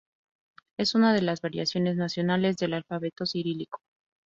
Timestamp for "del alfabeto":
2.57-3.27